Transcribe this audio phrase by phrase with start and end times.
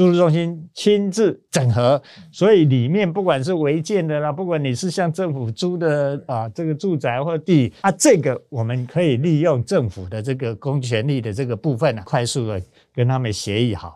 [0.00, 2.00] 住都中心亲自整合，
[2.32, 12.62] 所以里面不管是违建的啦，不管你是向政府租的啊这个住宅或地啊，这个我们可以利用政府的这个公权力的这个部分呢，快速的
[12.94, 13.94] 跟他们协议好。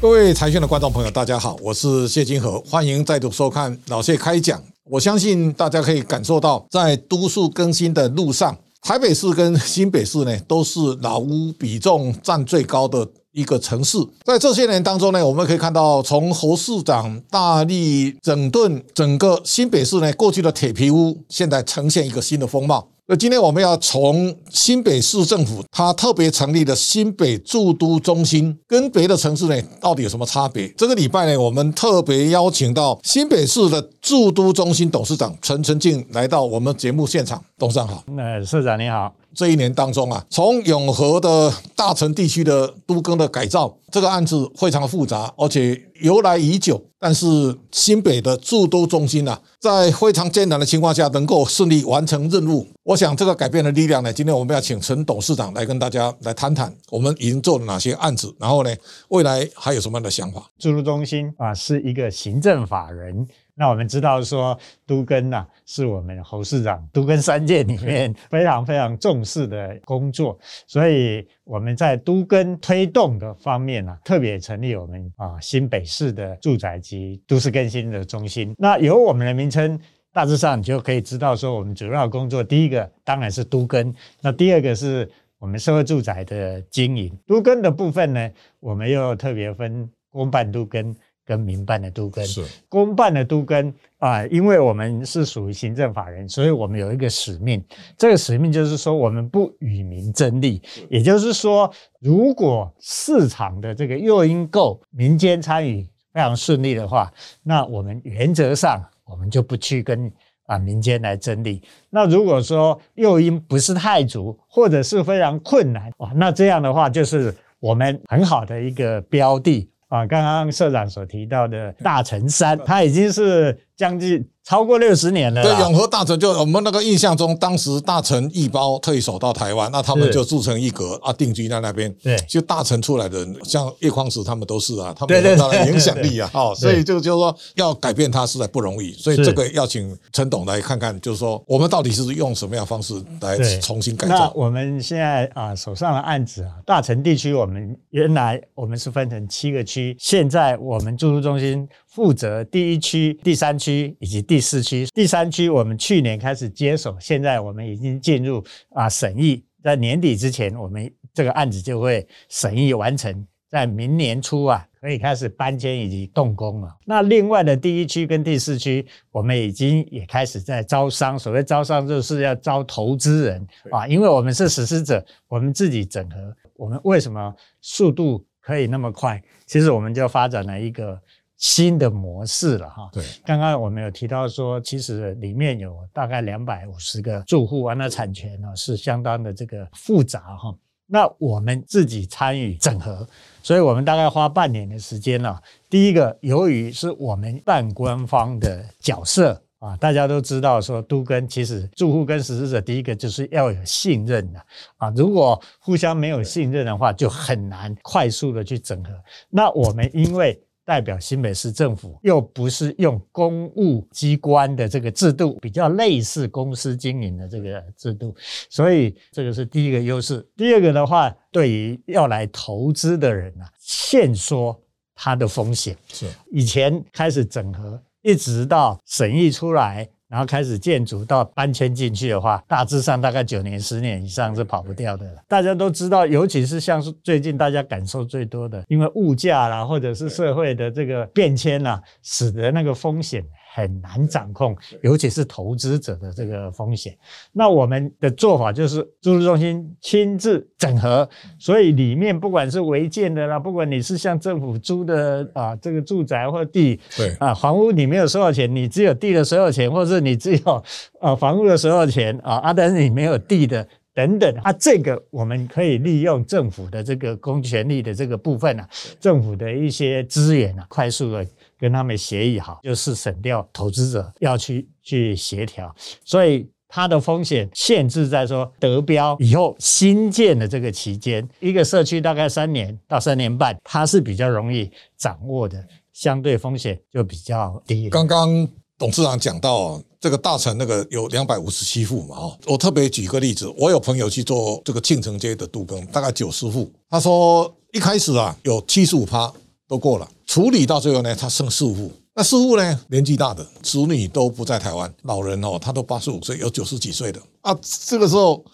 [0.00, 4.69] 各位财讯的观众朋友，大家好，我是谢金河，欢迎再度收看老谢开讲。
[4.90, 13.96] 我相信大家可以感受到，在都市更新的路上，台北市跟新北市呢，都是老屋比重占最高的一个城市。
[14.24, 22.88] 在这些年当中呢，我们可以看到，从侯市长大力整顿整个新北市呢，过去的铁皮屋，现在呈现一个新的风貌。
[23.12, 30.68] 那今天我们要从新北市政府，它特别成立的新北住都中心，跟别的城市呢，到底有什么差别？
[30.76, 37.42] 这个礼拜呢，我们特别邀请到新北市的住都中心董事长陈成进来到我们节目现场。
[37.58, 39.12] 董事长好，那社长你好。
[39.34, 46.82] 这一年当中啊，从永和的大城地区的都更的改造，这个案子非常复杂，而且由来已久。
[47.02, 47.26] 但是
[47.72, 52.66] 新北的住都中心啊，在非常艰难的情况下，能够顺利完成任务。
[52.82, 58.70] 我想这个改变的力量呢，今天我们要请陈董事长来跟大家来谈谈，我们已经做了哪些案子，然后呢，
[59.08, 60.50] 未来还有什么样的想法？
[60.58, 63.26] 住都中心啊，是一个行政法人。
[63.60, 78.54] 那我们知道说，都根呐，是我们侯市长都根三件里面非常非常重视的工作，所以我们在都根推动的方面呢，特别成立我们啊新北市的住宅及都市更新的中心。
[78.56, 79.78] 那由我们的名称，
[80.10, 85.06] 大致上你就可以知道说，我们主要工作第一个当然是都根，那第二个是
[85.38, 87.14] 我们社会住宅的经营。
[87.26, 90.96] 都根的部分呢，我们又特别分公办都更。
[91.30, 97.64] 跟民办的都跟是公办的都跟啊，因为我们是属于行政法人，所以我们有一个使命。
[97.96, 100.60] 这个使命就是说，我们不与民争利。
[100.88, 107.12] 也就是说，如果市场的这个诱因够，民间参与非常顺利的话，
[107.44, 110.10] 那我们原则上我们就不去跟
[110.46, 111.62] 啊民间来争利。
[111.90, 119.70] 那如果说诱因不是太足，或者是非常困难哇，那这样的话就是我们很好的一个标的。
[119.90, 124.28] 啊，刚刚社长所提到的大城山，它已经是将近。
[124.42, 125.42] 超过六十年了。
[125.42, 131.94] 对，永和大城就我们那个印象中，当时大城一包退守到台湾，那他们就自成一格啊，定居在那边。
[132.02, 136.28] 对，就大城出来的人，像叶匡时他们都是啊，他们有很大的影响力啊。
[136.32, 144.14] 哦，所以 这个就是说要改变他实在不容易，所以这个要请陈董来看看，就是说我们到底是用什么样的方式来重新改造。
[144.14, 151.68] 那我们现在啊手上的案子啊，大城地区我们原来我们是分成七个区，现在我们住宿中心。
[151.90, 154.86] 负责第一区、第三区以及第四区。
[154.94, 166.76] 第三区我们去年开始接手，现在我们已经进入啊审议，在年底之前，我们这个案子就会审议完成，在明年初啊可以开始搬迁以及动工了。
[166.86, 171.18] 那另外的第一区跟第四区，我们已经也开始在招商。
[171.18, 176.36] 所谓招商，就是要招投资人啊，因为我们是实施者，我们自己整合。
[176.54, 179.20] 我们为什么速度可以那么快？
[179.44, 180.96] 其实我们就发展了一个。
[181.40, 190.54] 新的模式了哈，对，刚刚我们有提到说，其实里面有大概两百五十个住户啊，那产权呢是相当的这个复杂哈。
[190.86, 193.08] 那我们自己参与整合，
[193.42, 195.40] 所以我们大概花半年的时间了。
[195.70, 204.44] 第一个，由于是我们半官方的角色啊，大家都知道说，都跟其实住户跟实施者第一个就是要有信任的
[204.76, 208.90] 啊，如果互相没有信任的话，就很难快速的去整合。
[209.30, 210.38] 那我们因为
[210.70, 218.14] 代表新北市政府，又不是用公务机关的这个制度，比较类似公司经营的这个制度，
[218.48, 220.24] 所以这个是第一个优势。
[220.36, 224.56] 第二个的话，对于要来投资的人啊，限缩
[224.94, 225.76] 它的风险。
[225.88, 229.88] 是以前开始整合，一直到审议出来。
[230.10, 235.22] 然后开始建筑到搬迁进去的话，大致上大概九年、十年以上是跑不掉的了。
[235.28, 243.24] 大家都知道，尤其是像是最近大家感受最多的，因为物价啦，或者是社会的这个变迁啦，使得那个风险。
[243.52, 246.96] 很难掌控，尤其是投资者的这个风险。
[247.32, 251.08] 那我们的做法就是住都中心亲自整合，
[251.38, 257.14] 所以里面不管是违建的啦，不管你是向政府租的啊这个住宅或地，对。
[257.18, 260.64] 啊房屋你没有收到钱，你只有地的所有权，或者是你只有
[261.00, 268.68] 啊房屋的所有权啊啊，但是你没有地的等等啊，这个我们可以利用政府的这个公权力的这个部分啊，
[269.00, 271.26] 政府的一些资源啊，快速的。
[271.60, 275.70] 跟他们协议好，就是省掉投资者要去去协调，
[276.06, 287.90] 所以它的风险限制在说得标以后新建的这个期间，一个社区大概三年到三年半，它是比较容易掌握的，相对风险就比较低。
[287.90, 288.48] 刚刚
[288.78, 299.30] 董事长讲到这个大城那个有两百五十七户嘛，哦，我特别举个例子，我有朋友去做这个庆城街的杜更，大概九十户，他说一开始啊有七十五趴
[299.68, 301.92] 都过了，处理到最后呢，他剩四户。
[302.12, 302.80] 那四户呢？
[302.88, 307.56] 年纪大的子女都不在台湾，老人哦，他都八十五岁，有九十几岁的啊。
[307.86, 308.44] 这个时候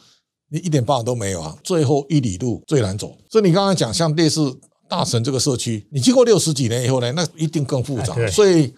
[0.51, 1.57] 你一点办法都没有啊。
[1.65, 4.55] 最后一里路最难走，所以你刚刚讲像类似
[4.89, 8.15] 大城这个社区，你经过六十几年以后呢，那一定更复杂。
[8.29, 8.73] 所以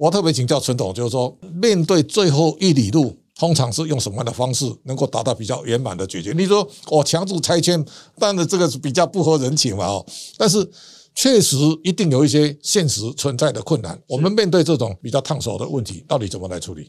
[0.00, 6.32] 我特别请教陈总，就是说面对最后一里路，通常是用什么样的方式能够达到比较圆满的解决？
[6.32, 7.84] 你说我强制拆迁，
[8.18, 10.06] 当然这个是比较不合人情嘛哦，
[10.38, 10.66] 但是。
[11.12, 16.88] 确实一定有一些现实存在的困难，我们面对这种比较烫手的问题，到底怎么来处理？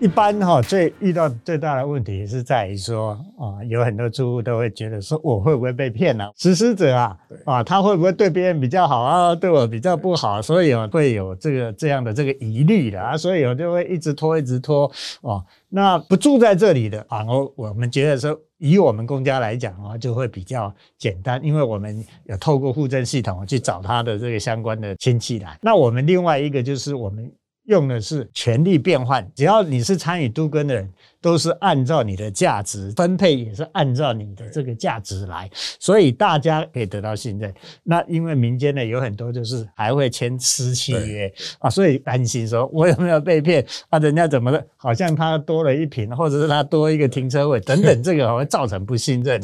[0.00, 6.26] 一般哈，最遇到最大的问题是在于说啊，有很多住户都会觉得说，我会不会被骗呢？
[6.38, 15.44] 实施者啊，啊，他会不会对别人比较好啊，对我比较不好，所以会有这个这样的这个疑虑的啊，所以我就会一直拖，一直拖哦。
[15.68, 25.58] 那不住在这里的啊，我我们觉得说，以我们公家来讲啊，就会比较简单，因为我们有透过户政系统去找他的这个相关的亲戚来。
[25.60, 27.30] 那我们另外一个就是我们。
[27.70, 37.52] 用的是权力变换，只要你是参与都更的人，都是按照你的价值分配，也是按照你的这个价值来，所以大家可以得到信任。
[37.82, 43.98] 那因为民间呢有很多就是还会签私契约啊，所以担心说我有没有被骗啊？
[43.98, 44.62] 人家怎么了？
[44.78, 49.38] 好像他多了一瓶，或者是他多一个停车位等等，这个会造成不信任。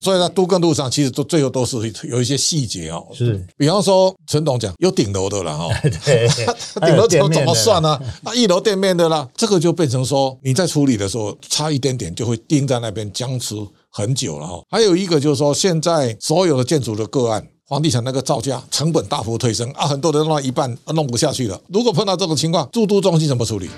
[0.00, 1.76] 所以呢，多跟路上，其实都最后都是
[2.08, 3.06] 有一些细节哦。
[3.12, 5.68] 是，比方说陈董讲有顶楼的了哈，
[6.04, 6.26] 对，
[6.84, 8.00] 顶楼怎么怎么算呢？
[8.22, 11.19] 那一楼店面的啦，这个就变成说你在处理的时候。
[11.48, 13.54] 差一点点就会钉在那边僵持
[13.90, 14.62] 很久了哈。
[14.70, 21.60] 还有一个就是说，现在所有的建筑的个案，房地产那个造价成本大幅推升啊，很多人弄到一半弄不下去了。
[21.68, 23.68] 如果碰到这种情况，住都中心怎么处理？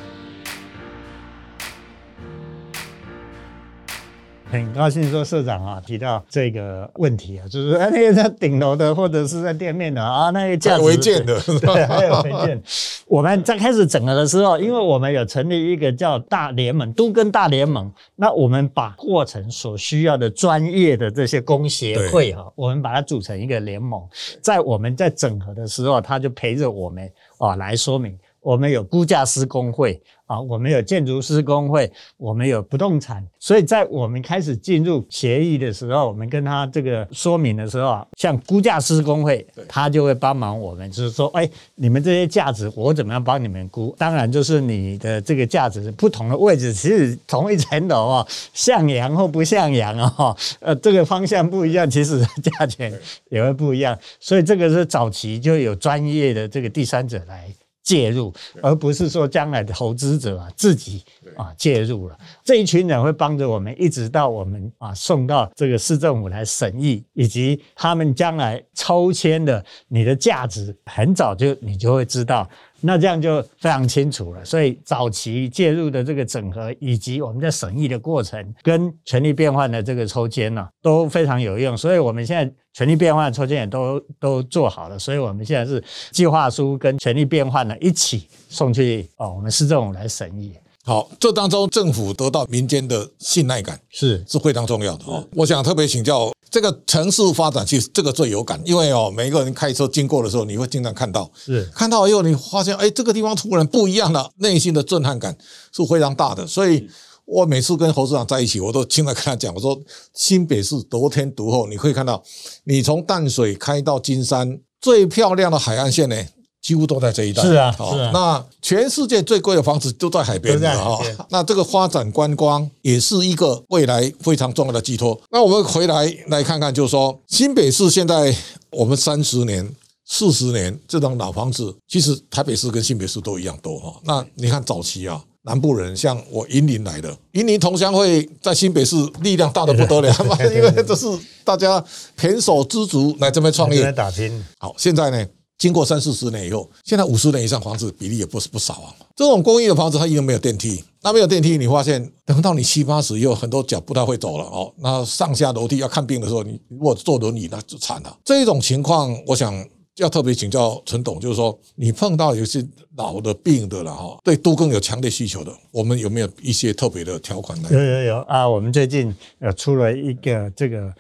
[4.53, 12.63] 很高兴说社长啊提到这个问题啊，就是那个在顶楼的或者是在店面的啊，那个价值违建的，对，还有违建。
[13.07, 24.07] 我们在开始整合的时候，因为我们有成立一个叫大联盟都跟大联盟，那我们把过程所需要的专业的这些工协会哈，我们把它组成一个联盟，
[24.43, 28.19] 在我们在整合的时候，他就陪着我们啊来说明。
[28.43, 43.95] 我们有估价师工会啊，我们有建筑师工会，我们有不动产，所以在我们开始进入协议的时候，我们跟他这个说明的时候啊，像估价师工会，他就会帮忙我们，就是说，哎，你们这些价值，我怎么样帮你们估？
[43.97, 52.93] 当然，就是你的这个价值不同的位置，其实同一层楼啊，向阳或不向阳啊，呃，这个方向不一样，其实价钱
[53.29, 53.97] 也会不一样。
[54.19, 57.49] 所以这个是早期就有专业的这个第三者来。
[57.83, 61.05] 介入，而不是说将来的投资者啊自己
[61.37, 62.17] 啊介入了。
[62.45, 72.49] 这一群人会帮着我们，一直到我们啊送到这个市政府来审议，以及他们将来抽签的你的价值，很早就你就会知道。
[72.83, 74.45] 那这样就非常清楚了。
[74.45, 81.77] 所以早期介入的这个整合，以及我们在审议的过程，跟权力变换的这个抽签呢，都非常有用。
[81.77, 84.99] 所以我们现在权力变换抽签也都都做好了。
[84.99, 90.55] 所以我们现在是计划书跟权力变换呢一起送去哦，我们市政府来审议。
[90.85, 95.25] 好，这当中政府得到民间的信赖感是是非常重要的哦。
[95.35, 96.33] 我想特别请教。
[96.53, 105.35] 这个城市发展其实这个最有感，因为哦，每个人开车经过的时候，你会经常看到，是看到以后你发现，哎，这个地方突然不一样了，内心的震撼感
[105.75, 106.47] 是非常大的。
[106.47, 106.87] 所以
[107.25, 109.81] 我每次跟侯市长在一起，我都经常跟他讲，我说
[110.13, 112.23] 新北市得天独厚，你可以看到，
[112.65, 116.17] 你从淡水开到金山，最漂亮的海岸线呢。
[116.63, 117.43] 几乎都在这一带。
[117.43, 118.11] 是啊，是啊。
[118.15, 120.97] 那全世界最贵的房子都在海边的啊。
[121.29, 125.21] 那这个发展观光也是一个未来非常重要的寄托。
[125.31, 128.35] 那我们回来来看看，就是说新北市现在
[128.71, 129.69] 我们三十年、
[130.07, 134.01] 四十年这种老房子，其实台北市跟新北市都一样多哈。
[134.05, 141.07] 那你看早期啊，南部人，像我云林来的，云林同乡会在新北市力量大的不得了嘛， 因为这是
[141.43, 141.85] 大家
[142.17, 144.45] 胼手胝足来这边创业打拼。
[144.59, 145.27] 好，现在呢，
[145.63, 148.93] 经过三四十年以后，现在五十年以上房子比例也不是不少啊。
[149.15, 154.75] 这种公寓的房子它一定没有电梯，那没有电梯，你发现等到你七八十以后，很多脚不太会走了哦。
[154.79, 158.19] 那上下楼梯要看病的时候，你如果坐轮椅那就惨了。
[158.25, 159.65] 这一种情况，我想。
[159.97, 162.67] 要特别请教陈董，就是说你碰到有些
[162.97, 167.69] 老的病的了哈，对都更有强烈需求的，我们有没有一些特别的条款呢？
[167.71, 170.91] 有有有啊，我们最近呃出了一个这个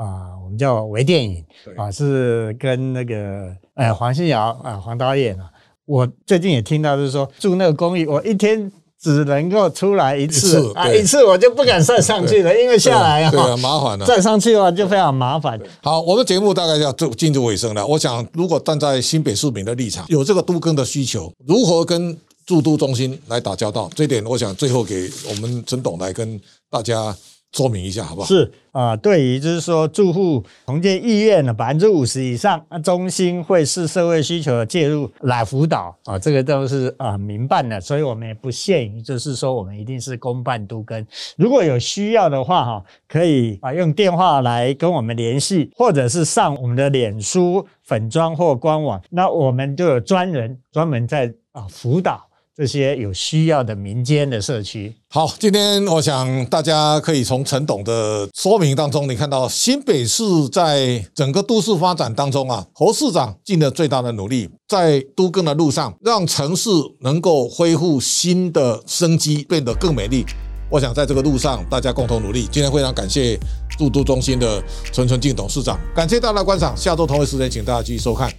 [0.00, 1.44] 啊，我们叫微电影
[1.76, 5.50] 啊，是跟那个呃黄信尧啊黄导演啊，
[5.84, 8.70] 我最近也听到就是说住那个公寓，我一天。
[9.02, 14.04] 只能够出来一次，一次啊，一次我就不敢再上去了，因为下来啊，对啊，麻烦了。
[14.04, 15.58] 再上去的话就非常麻烦。
[15.82, 17.86] 好，我们节目大概要就进入尾声了。
[17.86, 22.14] 我想，如果站在新北市民的立场，有这个都更的需求，如何跟
[22.44, 23.88] 住都中心来打交道？
[23.94, 26.38] 这一点，我想最后给我们陈董来跟
[26.68, 27.16] 大家。
[27.52, 28.26] 说明一下好不好？
[28.26, 41.04] 是啊，对于就是说住户重建意愿的百分之五十以上，那中心会视社会需求的介入来辅导啊，这个都是啊民办的，所以我们也不限于就是说我们一定是公办都跟。
[41.36, 52.29] 如果有需要的话哈，可以啊用电话来跟我们联系，或者是上我们的脸书粉专或官网，那我们就有专人专门在啊辅导。
[52.56, 54.94] 这些有需要的民间的社区。
[55.08, 70.24] 好，今天我想大家可以从陈董的说明当中，你看到新北市在整个都市发展当中啊，侯市长尽了最大的努力，在都更的路上，让城市能够恢复新的生机，变得更美丽。
[70.68, 72.46] 我想在这个路上，大家共同努力。
[72.50, 73.38] 今天非常感谢
[73.76, 76.76] 住都中心的陈纯进董事长，感谢大家的观赏。
[76.76, 78.32] 下周同一时间，请大家继续收看。